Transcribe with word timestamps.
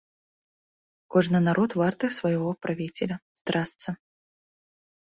Кожны 1.17 1.37
народ 1.49 1.71
варты 1.81 2.05
свайго 2.21 2.49
правіцеля, 2.67 3.17
трасца! 3.53 3.89